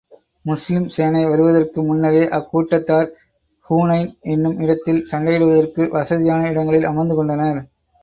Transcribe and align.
முஸ்லிம் 0.45 0.87
சேனை 0.87 1.21
வருவதற்கு 1.25 1.79
முன்னரே, 1.83 2.23
அக்கூட்டத்தார் 2.29 3.07
ஹூனைன் 3.67 4.11
என்னும் 4.31 4.59
இடத்தில், 4.59 5.01
சண்டையிடுவதற்கு 5.11 5.91
வசதியான 5.91 6.49
இடங்களில் 6.49 6.91
அமர்ந்து 6.91 7.15
கொண்டனர். 7.15 7.61